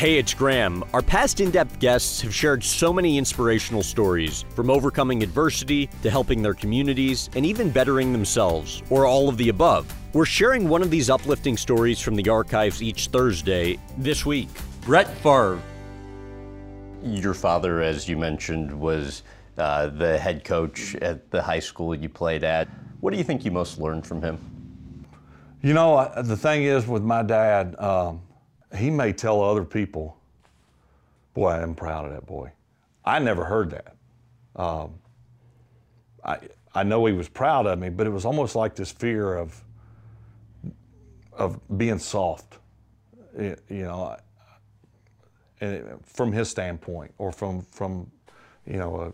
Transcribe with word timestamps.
Hey, 0.00 0.16
it's 0.16 0.32
Graham. 0.32 0.82
Our 0.94 1.02
past 1.02 1.40
in 1.40 1.50
depth 1.50 1.78
guests 1.78 2.22
have 2.22 2.34
shared 2.34 2.64
so 2.64 2.90
many 2.90 3.18
inspirational 3.18 3.82
stories, 3.82 4.46
from 4.54 4.70
overcoming 4.70 5.22
adversity 5.22 5.90
to 6.02 6.08
helping 6.08 6.40
their 6.40 6.54
communities 6.54 7.28
and 7.34 7.44
even 7.44 7.68
bettering 7.68 8.10
themselves, 8.10 8.82
or 8.88 9.04
all 9.04 9.28
of 9.28 9.36
the 9.36 9.50
above. 9.50 9.94
We're 10.14 10.24
sharing 10.24 10.70
one 10.70 10.80
of 10.80 10.90
these 10.90 11.10
uplifting 11.10 11.58
stories 11.58 12.00
from 12.00 12.16
the 12.16 12.26
archives 12.30 12.82
each 12.82 13.08
Thursday 13.08 13.78
this 13.98 14.24
week. 14.24 14.48
Brett 14.86 15.06
Favre. 15.18 15.60
Your 17.04 17.34
father, 17.34 17.82
as 17.82 18.08
you 18.08 18.16
mentioned, 18.16 18.72
was 18.72 19.22
uh, 19.58 19.88
the 19.88 20.18
head 20.18 20.44
coach 20.44 20.94
at 21.02 21.30
the 21.30 21.42
high 21.42 21.60
school 21.60 21.94
you 21.94 22.08
played 22.08 22.42
at. 22.42 22.68
What 23.00 23.10
do 23.10 23.18
you 23.18 23.24
think 23.24 23.44
you 23.44 23.50
most 23.50 23.78
learned 23.78 24.06
from 24.06 24.22
him? 24.22 24.38
You 25.60 25.74
know, 25.74 26.10
the 26.22 26.38
thing 26.38 26.64
is 26.64 26.86
with 26.86 27.02
my 27.02 27.22
dad, 27.22 27.78
um, 27.78 28.22
he 28.76 28.90
may 28.90 29.12
tell 29.12 29.42
other 29.42 29.64
people, 29.64 30.16
boy, 31.34 31.48
I 31.48 31.62
am 31.62 31.74
proud 31.74 32.06
of 32.06 32.12
that 32.12 32.26
boy. 32.26 32.52
I 33.04 33.18
never 33.18 33.44
heard 33.44 33.70
that. 33.70 33.96
Um, 34.56 34.94
I, 36.24 36.38
I 36.74 36.82
know 36.82 37.04
he 37.06 37.12
was 37.12 37.28
proud 37.28 37.66
of 37.66 37.78
me, 37.78 37.88
but 37.88 38.06
it 38.06 38.10
was 38.10 38.24
almost 38.24 38.54
like 38.54 38.74
this 38.74 38.92
fear 38.92 39.34
of, 39.34 39.62
of 41.32 41.58
being 41.78 41.98
soft, 41.98 42.58
you 43.38 43.56
know, 43.68 44.16
from 46.04 46.32
his 46.32 46.48
standpoint 46.48 47.12
or 47.18 47.32
from, 47.32 47.62
from 47.70 48.10
you 48.66 48.76
know, 48.76 48.96
uh, 48.96 49.10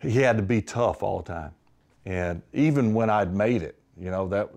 he 0.00 0.18
had 0.18 0.36
to 0.36 0.42
be 0.42 0.62
tough 0.62 1.02
all 1.02 1.18
the 1.18 1.32
time. 1.32 1.52
And 2.06 2.42
even 2.52 2.94
when 2.94 3.10
I'd 3.10 3.34
made 3.34 3.62
it, 3.62 3.78
you 3.98 4.10
know, 4.10 4.28
that, 4.28 4.50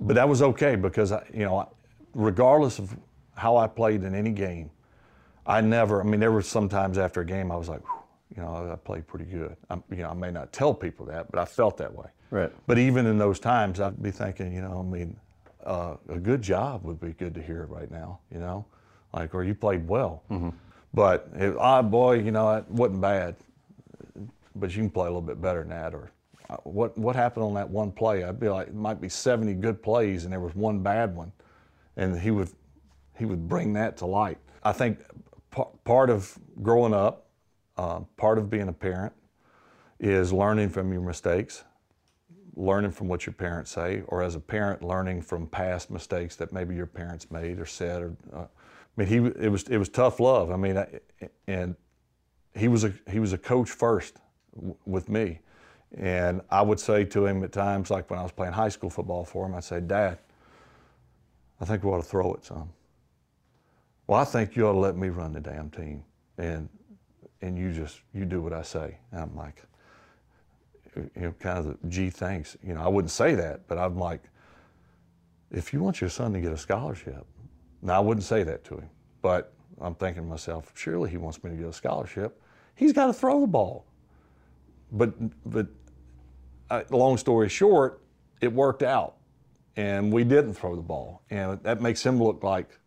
but 0.00 0.14
that 0.14 0.28
was 0.28 0.42
okay 0.42 0.76
because 0.76 1.12
I, 1.12 1.24
you 1.32 1.44
know, 1.44 1.70
regardless 2.14 2.78
of 2.78 2.96
how 3.38 3.56
I 3.56 3.68
played 3.68 4.02
in 4.02 4.14
any 4.14 4.30
game, 4.30 4.70
I 5.46 5.60
never. 5.60 6.00
I 6.00 6.04
mean, 6.04 6.20
there 6.20 6.32
were 6.32 6.42
sometimes 6.42 6.98
after 6.98 7.20
a 7.20 7.24
game 7.24 7.50
I 7.50 7.56
was 7.56 7.68
like, 7.68 7.82
you 8.36 8.42
know, 8.42 8.70
I 8.70 8.76
played 8.76 9.06
pretty 9.06 9.24
good. 9.24 9.56
I'm, 9.70 9.82
you 9.90 9.98
know, 9.98 10.10
I 10.10 10.14
may 10.14 10.30
not 10.30 10.52
tell 10.52 10.74
people 10.74 11.06
that, 11.06 11.30
but 11.30 11.40
I 11.40 11.44
felt 11.44 11.76
that 11.78 11.94
way. 11.94 12.08
Right. 12.30 12.52
But 12.66 12.78
even 12.78 13.06
in 13.06 13.16
those 13.16 13.40
times, 13.40 13.80
I'd 13.80 14.02
be 14.02 14.10
thinking, 14.10 14.52
you 14.52 14.60
know, 14.60 14.80
I 14.80 14.82
mean, 14.82 15.16
uh, 15.64 15.96
a 16.08 16.18
good 16.18 16.42
job 16.42 16.84
would 16.84 17.00
be 17.00 17.12
good 17.12 17.34
to 17.34 17.42
hear 17.42 17.66
right 17.66 17.90
now. 17.90 18.18
You 18.30 18.40
know, 18.40 18.66
like, 19.14 19.34
or 19.34 19.44
you 19.44 19.54
played 19.54 19.88
well. 19.88 20.22
But 20.92 21.30
it, 21.34 21.56
ah, 21.58 21.80
boy, 21.82 22.18
you 22.18 22.32
know, 22.32 22.52
it 22.56 22.68
wasn't 22.68 23.00
bad. 23.00 23.36
But 24.56 24.70
you 24.74 24.82
can 24.82 24.90
play 24.90 25.04
a 25.04 25.10
little 25.10 25.22
bit 25.22 25.40
better 25.40 25.60
than 25.60 25.70
that, 25.70 25.94
or 25.94 26.10
uh, 26.50 26.56
what 26.64 26.98
what 26.98 27.14
happened 27.14 27.44
on 27.44 27.54
that 27.54 27.70
one 27.70 27.92
play? 27.92 28.24
I'd 28.24 28.40
be 28.40 28.48
like, 28.48 28.68
it 28.68 28.74
might 28.74 29.00
be 29.00 29.08
70 29.08 29.54
good 29.54 29.82
plays, 29.82 30.24
and 30.24 30.32
there 30.32 30.40
was 30.40 30.54
one 30.56 30.82
bad 30.82 31.14
one, 31.14 31.30
and 31.96 32.18
he 32.18 32.32
would 32.32 32.48
he 33.18 33.24
would 33.24 33.48
bring 33.48 33.72
that 33.74 33.96
to 33.98 34.06
light. 34.06 34.38
I 34.62 34.72
think 34.72 35.00
p- 35.50 35.62
part 35.84 36.08
of 36.08 36.38
growing 36.62 36.94
up, 36.94 37.26
uh, 37.76 38.00
part 38.16 38.38
of 38.38 38.48
being 38.48 38.68
a 38.68 38.72
parent, 38.72 39.12
is 40.00 40.32
learning 40.32 40.68
from 40.68 40.92
your 40.92 41.02
mistakes, 41.02 41.64
learning 42.54 42.92
from 42.92 43.08
what 43.08 43.26
your 43.26 43.32
parents 43.32 43.70
say, 43.70 44.02
or 44.06 44.22
as 44.22 44.34
a 44.34 44.40
parent, 44.40 44.82
learning 44.82 45.22
from 45.22 45.46
past 45.46 45.90
mistakes 45.90 46.36
that 46.36 46.52
maybe 46.52 46.74
your 46.74 46.86
parents 46.86 47.30
made 47.30 47.58
or 47.58 47.66
said. 47.66 48.02
Or 48.02 48.16
uh, 48.32 48.38
I 48.40 48.46
mean, 48.96 49.08
he 49.08 49.16
it 49.44 49.50
was 49.50 49.64
it 49.64 49.78
was 49.78 49.88
tough 49.88 50.20
love. 50.20 50.50
I 50.50 50.56
mean, 50.56 50.76
I, 50.78 50.86
and 51.46 51.74
he 52.54 52.68
was 52.68 52.84
a 52.84 52.92
he 53.10 53.18
was 53.18 53.32
a 53.32 53.38
coach 53.38 53.70
first 53.70 54.16
w- 54.54 54.76
with 54.86 55.08
me, 55.08 55.40
and 55.96 56.40
I 56.50 56.62
would 56.62 56.78
say 56.78 57.04
to 57.06 57.26
him 57.26 57.42
at 57.42 57.52
times, 57.52 57.90
like 57.90 58.10
when 58.10 58.18
I 58.18 58.22
was 58.22 58.32
playing 58.32 58.52
high 58.52 58.68
school 58.68 58.90
football 58.90 59.24
for 59.24 59.46
him, 59.46 59.54
I'd 59.54 59.64
say, 59.64 59.80
"Dad, 59.80 60.18
I 61.60 61.64
think 61.64 61.82
we 61.82 61.90
ought 61.90 61.98
to 61.98 62.02
throw 62.08 62.34
it 62.34 62.44
some." 62.44 62.70
Well, 64.08 64.18
I 64.18 64.24
think 64.24 64.56
you 64.56 64.66
ought 64.66 64.72
to 64.72 64.78
let 64.78 64.96
me 64.96 65.10
run 65.10 65.34
the 65.34 65.40
damn 65.40 65.68
team, 65.70 66.02
and 66.38 66.68
and 67.42 67.56
you 67.56 67.72
just 67.72 68.00
you 68.14 68.24
do 68.24 68.40
what 68.40 68.54
I 68.54 68.62
say. 68.62 68.98
And 69.12 69.20
I'm 69.20 69.36
like, 69.36 69.62
you 70.96 71.10
know, 71.14 71.34
kind 71.38 71.58
of 71.58 71.66
the 71.66 71.88
gee, 71.88 72.08
thanks. 72.08 72.56
You 72.66 72.72
know, 72.74 72.82
I 72.82 72.88
wouldn't 72.88 73.10
say 73.10 73.34
that, 73.34 73.68
but 73.68 73.76
I'm 73.76 73.98
like, 73.98 74.22
if 75.50 75.74
you 75.74 75.80
want 75.80 76.00
your 76.00 76.08
son 76.08 76.32
to 76.32 76.40
get 76.40 76.52
a 76.52 76.56
scholarship, 76.56 77.26
now 77.82 77.96
I 77.96 78.00
wouldn't 78.00 78.24
say 78.24 78.42
that 78.44 78.64
to 78.64 78.78
him, 78.78 78.88
but 79.20 79.52
I'm 79.78 79.94
thinking 79.94 80.22
to 80.22 80.28
myself, 80.28 80.72
surely 80.74 81.10
he 81.10 81.18
wants 81.18 81.44
me 81.44 81.50
to 81.50 81.56
get 81.56 81.66
a 81.66 81.72
scholarship. 81.72 82.40
He's 82.76 82.94
got 82.94 83.06
to 83.06 83.12
throw 83.12 83.42
the 83.42 83.46
ball. 83.46 83.84
But 84.90 85.12
but 85.50 85.66
uh, 86.70 86.82
long 86.88 87.18
story 87.18 87.50
short, 87.50 88.00
it 88.40 88.50
worked 88.50 88.82
out, 88.82 89.16
and 89.76 90.10
we 90.10 90.24
didn't 90.24 90.54
throw 90.54 90.76
the 90.76 90.80
ball, 90.80 91.20
and 91.28 91.62
that 91.62 91.82
makes 91.82 92.04
him 92.06 92.22
look 92.22 92.42
like 92.42 92.78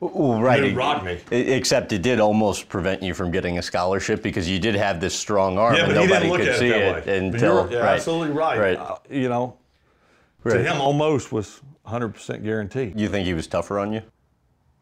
Well, 0.00 0.40
right. 0.40 0.60
didn't 0.60 1.04
me. 1.04 1.18
e- 1.32 1.52
Except 1.52 1.92
it 1.92 2.02
did 2.02 2.20
almost 2.20 2.68
prevent 2.68 3.02
you 3.02 3.14
from 3.14 3.30
getting 3.32 3.58
a 3.58 3.62
scholarship 3.62 4.22
because 4.22 4.48
you 4.48 4.58
did 4.60 4.76
have 4.76 5.00
this 5.00 5.14
strong 5.14 5.58
arm 5.58 5.74
Yeah, 5.74 5.84
and 5.84 5.94
but 5.94 6.00
he 6.02 6.06
didn't 6.06 6.28
nobody 6.28 6.30
look 6.30 6.40
could 6.40 6.48
at 6.48 6.54
it 6.54 6.58
see 6.58 6.68
that 6.68 6.82
it 6.82 7.06
way. 7.06 7.18
Until 7.18 7.54
you're 7.64 7.72
yeah, 7.72 7.78
right. 7.78 7.94
absolutely 7.96 8.30
right. 8.34 8.58
Right. 8.60 8.78
Uh, 8.78 8.96
you 9.10 9.28
know, 9.28 9.56
to 10.48 10.62
him 10.62 10.80
almost 10.80 11.32
was 11.32 11.60
100% 11.86 12.44
guaranteed. 12.44 12.98
You 12.98 13.08
think 13.08 13.26
he 13.26 13.34
was 13.34 13.46
tougher 13.48 13.78
on 13.80 13.92
you? 13.92 14.02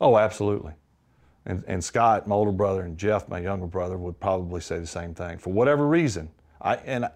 Oh, 0.01 0.19
absolutely. 0.19 0.73
And, 1.47 1.65
and 1.67 1.83
Scott, 1.83 2.27
my 2.27 2.35
older 2.35 2.53
brother, 2.53 2.83
and 2.83 2.99
Jeff, 2.99 3.29
my 3.29 3.39
younger 3.39 3.67
brother, 3.67 3.97
would 3.97 4.19
probably 4.21 4.61
say 4.61 4.79
the 4.79 4.87
same 4.87 5.15
thing. 5.15 5.39
For 5.39 5.53
whatever 5.53 5.87
reason, 5.87 6.29
I 6.61 6.75
and 6.77 7.05
I, 7.07 7.11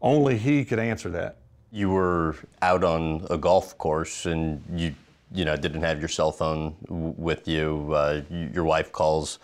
only 0.00 0.38
he 0.38 0.64
could 0.64 0.78
answer 0.78 1.10
that. 1.10 1.38
You 1.70 1.90
were 1.90 2.36
out 2.62 2.84
on 2.84 3.26
a 3.30 3.36
golf 3.38 3.76
course 3.78 4.26
and 4.26 4.62
you 4.74 4.94
you 5.34 5.44
know 5.44 5.56
didn't 5.56 5.82
have 5.82 6.00
your 6.00 6.08
cell 6.08 6.32
phone 6.32 6.76
w- 6.86 7.14
with 7.16 7.48
you. 7.48 7.92
Uh, 7.92 8.22
y- 8.30 8.50
your 8.52 8.64
wife 8.64 8.92
calls 8.92 9.38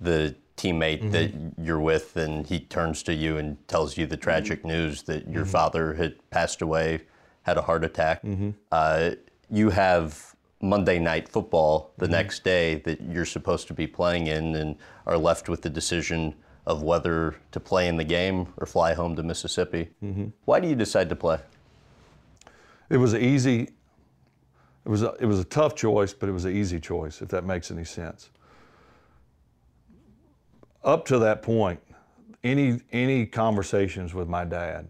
the 0.00 0.34
teammate 0.56 1.02
mm-hmm. 1.02 1.10
that 1.10 1.32
you're 1.58 1.80
with 1.80 2.16
and 2.16 2.46
he 2.46 2.60
turns 2.60 3.02
to 3.02 3.12
you 3.12 3.38
and 3.38 3.56
tells 3.66 3.96
you 3.96 4.06
the 4.06 4.16
mm-hmm. 4.16 4.22
tragic 4.22 4.64
news 4.64 5.02
that 5.02 5.28
your 5.28 5.42
mm-hmm. 5.42 5.52
father 5.52 5.94
had 5.94 6.30
passed 6.30 6.62
away, 6.62 7.00
had 7.42 7.58
a 7.58 7.62
heart 7.62 7.84
attack. 7.84 8.22
Uh, 8.70 9.10
you 9.50 9.70
have 9.70 10.34
Monday 10.60 10.98
night 10.98 11.28
football 11.28 11.92
the 11.98 12.08
next 12.08 12.44
day 12.44 12.76
that 12.76 13.00
you're 13.02 13.26
supposed 13.26 13.66
to 13.68 13.74
be 13.74 13.86
playing 13.86 14.28
in 14.28 14.54
and 14.54 14.76
are 15.06 15.18
left 15.18 15.48
with 15.48 15.62
the 15.62 15.70
decision 15.70 16.34
of 16.66 16.82
whether 16.82 17.36
to 17.52 17.60
play 17.60 17.88
in 17.88 17.96
the 17.96 18.04
game 18.04 18.46
or 18.56 18.66
fly 18.66 18.94
home 18.94 19.14
to 19.16 19.22
Mississippi. 19.22 19.90
Why 20.46 20.60
do 20.60 20.68
you 20.68 20.74
decide 20.74 21.08
to 21.10 21.16
play? 21.16 21.38
It 22.88 22.96
was 22.96 23.12
an 23.12 23.20
easy. 23.22 23.70
It 24.84 24.88
was 24.88 25.02
a, 25.02 25.14
it 25.18 25.26
was 25.26 25.40
a 25.40 25.44
tough 25.44 25.74
choice, 25.74 26.12
but 26.12 26.28
it 26.28 26.32
was 26.32 26.44
an 26.44 26.54
easy 26.54 26.78
choice, 26.78 27.22
if 27.22 27.28
that 27.28 27.44
makes 27.44 27.70
any 27.70 27.84
sense. 27.84 28.30
Up 30.82 31.06
to 31.06 31.18
that 31.20 31.42
point, 31.42 31.80
any 32.42 32.80
any 32.92 33.24
conversations 33.24 34.12
with 34.12 34.28
my 34.28 34.44
dad 34.44 34.88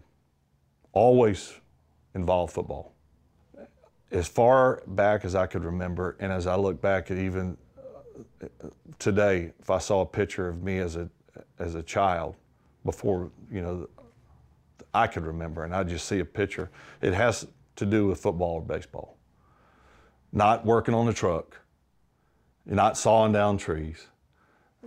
always 0.91 1.53
involved 2.13 2.53
football. 2.53 2.93
As 4.11 4.27
far 4.27 4.83
back 4.87 5.23
as 5.23 5.35
I 5.35 5.45
could 5.47 5.63
remember, 5.63 6.17
and 6.19 6.31
as 6.31 6.47
I 6.47 6.55
look 6.55 6.81
back 6.81 7.11
at 7.11 7.17
even 7.17 7.57
uh, 8.43 8.47
today, 8.99 9.53
if 9.59 9.69
I 9.69 9.77
saw 9.77 10.01
a 10.01 10.05
picture 10.05 10.49
of 10.49 10.61
me 10.61 10.79
as 10.79 10.97
a 10.97 11.09
as 11.59 11.75
a 11.75 11.83
child 11.83 12.35
before 12.83 13.31
you 13.49 13.61
know 13.61 13.87
I 14.93 15.07
could 15.07 15.25
remember, 15.25 15.63
and 15.63 15.73
I 15.73 15.83
just 15.83 16.07
see 16.07 16.19
a 16.19 16.25
picture. 16.25 16.69
It 17.01 17.13
has 17.13 17.47
to 17.77 17.85
do 17.85 18.07
with 18.07 18.19
football 18.19 18.55
or 18.55 18.61
baseball. 18.61 19.17
Not 20.35 20.65
working 20.65 20.93
on 20.93 21.05
the 21.05 21.13
truck, 21.13 21.61
not 22.65 22.97
sawing 22.97 23.31
down 23.31 23.57
trees, 23.57 24.07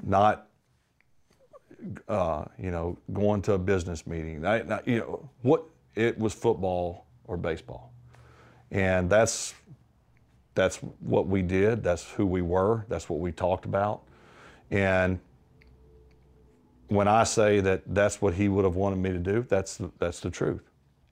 not 0.03 0.47
uh, 2.07 2.45
you 2.59 2.71
know 2.71 2.99
going 3.15 3.41
to 3.43 3.55
a 3.55 3.59
business 3.59 4.07
meeting. 4.07 4.45
You 4.85 4.99
know 4.99 5.31
what 5.41 5.65
it 5.95 6.19
was 6.19 6.35
football 6.35 7.07
or 7.25 7.39
baseball, 7.39 7.95
and 8.71 9.09
that's 9.09 9.55
that's 10.55 10.77
what 11.01 11.29
we 11.29 11.41
did. 11.41 11.83
That's 11.83 12.11
who 12.13 12.27
we 12.27 12.43
were. 12.43 12.85
That's 12.89 13.09
what 13.09 13.21
we 13.21 13.33
talked 13.33 13.65
about, 13.65 14.03
and 14.71 15.19
when 16.89 17.09
I 17.09 17.25
say 17.25 17.61
that 17.61 17.83
that's 17.87 18.21
what 18.21 18.35
he 18.35 18.51
would 18.51 18.65
have 18.65 18.77
wanted 18.77 18.97
me 18.97 19.11
to 19.13 19.19
do, 19.19 19.47
that's 19.49 19.81
that's 19.99 20.21
the 20.21 20.31
truth. 20.31 20.63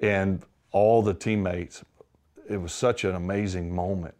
And 0.00 0.42
all 0.72 1.00
the 1.00 1.14
teammates, 1.14 1.82
it 2.50 2.58
was 2.58 2.74
such 2.74 3.04
an 3.04 3.14
amazing 3.14 3.74
moment 3.74 4.14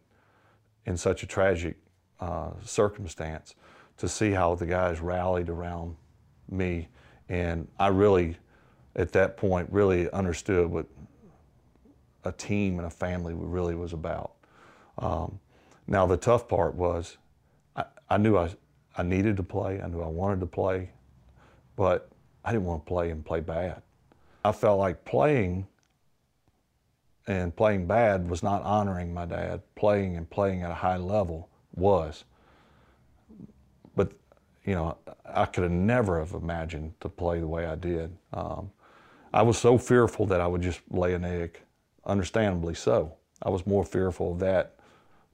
in 0.87 0.97
such 0.97 1.21
a 1.21 1.27
tragic 1.27 1.75
uh, 2.19 2.51
circumstance 2.63 3.53
to 3.97 4.07
see 4.07 4.31
how 4.31 4.55
the 4.55 4.65
guys 4.65 4.99
rallied 5.01 5.49
around 5.49 5.95
me. 6.49 6.87
And 7.29 7.67
I 7.77 7.87
really, 7.89 8.37
at 8.95 9.11
that 9.11 9.37
point, 9.37 9.67
really 9.71 10.09
understood 10.11 10.67
what 10.67 10.87
a 12.23 12.31
team 12.31 12.79
and 12.79 12.87
a 12.87 12.89
family 12.89 13.33
really 13.35 13.75
was 13.75 13.93
about. 13.93 14.31
Um, 14.97 15.39
now, 15.87 16.05
the 16.05 16.17
tough 16.17 16.47
part 16.47 16.73
was 16.73 17.17
I, 17.75 17.85
I 18.09 18.17
knew 18.17 18.37
I, 18.37 18.49
I 18.97 19.03
needed 19.03 19.37
to 19.37 19.43
play, 19.43 19.81
I 19.81 19.87
knew 19.87 20.01
I 20.01 20.07
wanted 20.07 20.39
to 20.39 20.47
play, 20.47 20.89
but 21.75 22.09
I 22.45 22.51
didn't 22.51 22.65
want 22.65 22.85
to 22.85 22.87
play 22.87 23.11
and 23.11 23.25
play 23.25 23.41
bad. 23.41 23.81
I 24.43 24.53
felt 24.53 24.79
like 24.79 25.03
playing 25.03 25.67
and 27.27 27.53
playing 27.55 27.85
bad 27.87 28.29
was 28.29 28.41
not 28.41 28.63
honoring 28.63 29.13
my 29.13 29.25
dad. 29.25 29.61
Playing 29.75 30.15
and 30.15 30.29
playing 30.29 30.63
at 30.63 30.71
a 30.71 30.75
high 30.75 30.97
level 30.97 31.49
was. 31.75 32.23
But, 33.95 34.13
you 34.63 34.73
know, 34.73 34.97
I 35.25 35.45
could 35.45 35.63
have 35.63 35.71
never 35.71 36.19
have 36.19 36.31
imagined 36.31 36.93
to 37.01 37.09
play 37.09 37.39
the 37.39 37.47
way 37.47 37.65
I 37.65 37.75
did. 37.75 38.17
Um, 38.31 38.71
I 39.33 39.41
was 39.41 39.57
so 39.57 39.77
fearful 39.77 40.25
that 40.27 40.39
I 40.39 40.47
would 40.47 40.61
just 40.61 40.79
lay 40.89 41.13
an 41.13 41.25
egg, 41.25 41.59
understandably 42.05 42.73
so. 42.73 43.13
I 43.43 43.49
was 43.49 43.67
more 43.67 43.83
fearful 43.83 44.31
of 44.31 44.39
that, 44.39 44.75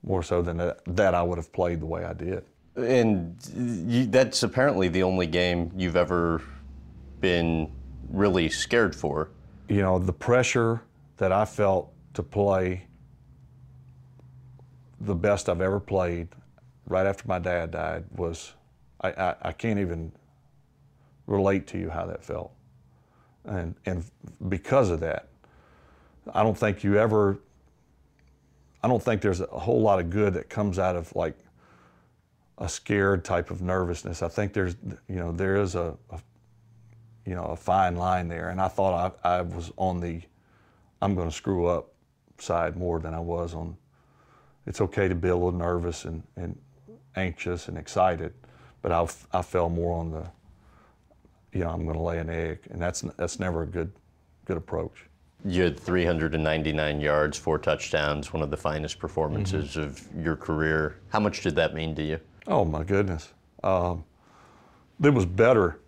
more 0.02 0.22
so 0.22 0.42
than 0.42 0.56
that, 0.58 0.80
that 0.86 1.14
I 1.14 1.22
would 1.22 1.38
have 1.38 1.52
played 1.52 1.80
the 1.80 1.86
way 1.86 2.04
I 2.04 2.12
did. 2.12 2.44
And 2.76 3.36
you, 3.88 4.06
that's 4.06 4.42
apparently 4.42 4.88
the 4.88 5.04
only 5.04 5.28
game 5.28 5.70
you've 5.76 5.96
ever 5.96 6.42
been 7.20 7.70
really 8.10 8.50
scared 8.50 8.96
for. 8.96 9.30
You 9.68 9.80
know, 9.80 10.00
the 10.00 10.12
pressure 10.12 10.82
that 11.16 11.32
I 11.32 11.44
felt 11.44 11.92
to 12.14 12.22
play 12.22 12.86
the 15.00 15.14
best 15.14 15.48
I've 15.48 15.60
ever 15.60 15.80
played 15.80 16.28
right 16.86 17.06
after 17.06 17.26
my 17.26 17.38
dad 17.38 17.70
died 17.70 18.04
was, 18.14 18.54
I, 19.00 19.10
I, 19.10 19.34
I 19.42 19.52
can't 19.52 19.78
even 19.78 20.12
relate 21.26 21.66
to 21.68 21.78
you 21.78 21.90
how 21.90 22.06
that 22.06 22.22
felt. 22.22 22.52
And, 23.44 23.74
and 23.86 24.04
because 24.48 24.90
of 24.90 25.00
that, 25.00 25.28
I 26.32 26.42
don't 26.42 26.56
think 26.56 26.82
you 26.82 26.98
ever, 26.98 27.38
I 28.82 28.88
don't 28.88 29.02
think 29.02 29.20
there's 29.20 29.40
a 29.40 29.46
whole 29.46 29.80
lot 29.80 30.00
of 30.00 30.10
good 30.10 30.34
that 30.34 30.48
comes 30.48 30.78
out 30.78 30.96
of 30.96 31.14
like 31.14 31.36
a 32.58 32.68
scared 32.68 33.24
type 33.24 33.50
of 33.50 33.60
nervousness. 33.60 34.22
I 34.22 34.28
think 34.28 34.52
there's, 34.52 34.76
you 35.08 35.16
know, 35.16 35.32
there 35.32 35.56
is 35.56 35.74
a, 35.74 35.96
a 36.10 36.20
you 37.26 37.34
know, 37.34 37.44
a 37.44 37.56
fine 37.56 37.96
line 37.96 38.28
there. 38.28 38.50
And 38.50 38.60
I 38.60 38.68
thought 38.68 39.16
I, 39.24 39.36
I 39.36 39.40
was 39.42 39.72
on 39.76 40.00
the, 40.00 40.20
I'm 41.04 41.14
going 41.14 41.28
to 41.28 41.34
screw 41.34 41.66
up 41.66 41.92
side 42.38 42.76
more 42.76 42.98
than 42.98 43.12
I 43.12 43.20
was 43.20 43.52
on, 43.54 43.76
it's 44.66 44.80
okay 44.80 45.06
to 45.06 45.14
be 45.14 45.28
a 45.28 45.34
little 45.34 45.52
nervous 45.52 46.06
and, 46.06 46.22
and 46.36 46.58
anxious 47.14 47.68
and 47.68 47.76
excited, 47.76 48.32
but 48.80 48.90
I, 48.90 49.06
I 49.30 49.42
fell 49.42 49.68
more 49.68 49.98
on 49.98 50.10
the, 50.10 50.26
you 51.52 51.62
know, 51.62 51.68
I'm 51.68 51.84
going 51.84 51.98
to 51.98 52.02
lay 52.02 52.18
an 52.18 52.30
egg, 52.30 52.60
and 52.70 52.80
that's 52.80 53.02
that's 53.18 53.38
never 53.38 53.64
a 53.64 53.66
good 53.66 53.92
good 54.46 54.56
approach. 54.56 55.04
You 55.44 55.64
had 55.64 55.78
399 55.78 57.00
yards, 57.02 57.36
four 57.36 57.58
touchdowns, 57.58 58.32
one 58.32 58.42
of 58.42 58.50
the 58.50 58.56
finest 58.56 58.98
performances 58.98 59.72
mm-hmm. 59.72 59.82
of 59.82 60.24
your 60.24 60.36
career. 60.36 60.96
How 61.10 61.20
much 61.20 61.42
did 61.42 61.54
that 61.56 61.74
mean 61.74 61.94
to 61.96 62.02
you? 62.02 62.18
Oh 62.46 62.64
my 62.64 62.82
goodness, 62.82 63.34
um, 63.62 64.04
it 65.02 65.12
was 65.12 65.26
better. 65.26 65.80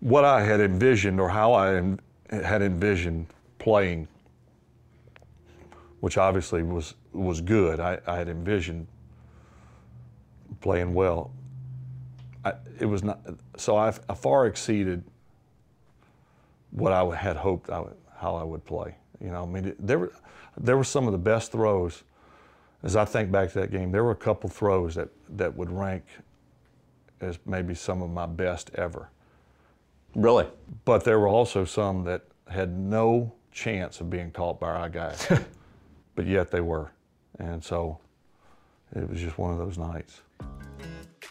What 0.00 0.24
I 0.24 0.42
had 0.42 0.60
envisioned, 0.60 1.20
or 1.20 1.28
how 1.28 1.54
I 1.54 1.96
had 2.32 2.62
envisioned 2.62 3.28
playing, 3.60 4.08
which 6.06 6.18
obviously 6.18 6.62
was 6.62 6.94
was 7.12 7.40
good. 7.40 7.80
I, 7.80 7.98
I 8.06 8.14
had 8.14 8.28
envisioned 8.28 8.86
playing 10.60 10.94
well. 10.94 11.32
I, 12.44 12.52
it 12.78 12.86
was 12.86 13.02
not 13.02 13.18
so. 13.56 13.74
I, 13.74 13.88
I, 14.08 14.14
far 14.14 14.46
exceeded 14.46 15.02
what 16.70 16.92
I 16.92 17.04
had 17.16 17.36
hoped 17.36 17.70
I 17.70 17.80
would, 17.80 17.96
how 18.16 18.36
I 18.36 18.44
would 18.44 18.64
play. 18.64 18.94
You 19.20 19.32
know, 19.32 19.42
I 19.42 19.46
mean, 19.46 19.74
there 19.80 19.98
were 19.98 20.12
there 20.56 20.76
were 20.76 20.84
some 20.84 21.06
of 21.08 21.12
the 21.12 21.18
best 21.18 21.50
throws. 21.50 22.04
As 22.84 22.94
I 22.94 23.04
think 23.04 23.32
back 23.32 23.50
to 23.54 23.58
that 23.58 23.72
game, 23.72 23.90
there 23.90 24.04
were 24.04 24.12
a 24.12 24.22
couple 24.28 24.48
throws 24.48 24.94
that 24.94 25.08
that 25.30 25.56
would 25.56 25.72
rank 25.72 26.04
as 27.20 27.40
maybe 27.46 27.74
some 27.74 28.00
of 28.00 28.10
my 28.10 28.26
best 28.26 28.70
ever. 28.76 29.10
Really? 30.14 30.46
But 30.84 31.02
there 31.02 31.18
were 31.18 31.26
also 31.26 31.64
some 31.64 32.04
that 32.04 32.22
had 32.48 32.78
no 32.78 33.32
chance 33.50 34.00
of 34.00 34.08
being 34.08 34.30
caught 34.30 34.60
by 34.60 34.68
our 34.68 34.88
guys, 34.88 35.26
but 36.16 36.26
yet 36.26 36.50
they 36.50 36.60
were, 36.60 36.90
and 37.38 37.62
so 37.62 37.98
it 38.94 39.08
was 39.08 39.20
just 39.20 39.38
one 39.38 39.52
of 39.52 39.58
those 39.58 39.78
nights. 39.78 40.22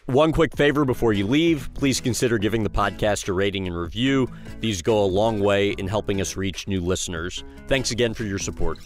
One 0.05 0.31
quick 0.31 0.55
favor 0.55 0.85
before 0.85 1.13
you 1.13 1.25
leave 1.25 1.73
please 1.73 1.99
consider 1.99 2.37
giving 2.37 2.63
the 2.63 2.69
podcast 2.69 3.27
a 3.27 3.33
rating 3.33 3.65
and 3.65 3.75
review. 3.75 4.29
These 4.59 4.83
go 4.83 5.03
a 5.03 5.05
long 5.05 5.39
way 5.39 5.71
in 5.71 5.87
helping 5.87 6.21
us 6.21 6.37
reach 6.37 6.67
new 6.67 6.79
listeners. 6.79 7.43
Thanks 7.67 7.89
again 7.89 8.13
for 8.13 8.23
your 8.23 8.39
support. 8.39 8.77